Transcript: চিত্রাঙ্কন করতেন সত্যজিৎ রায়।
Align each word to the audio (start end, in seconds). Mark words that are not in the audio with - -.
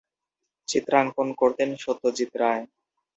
চিত্রাঙ্কন 0.67 1.27
করতেন 1.33 1.69
সত্যজিৎ 1.75 2.31
রায়। 2.35 2.63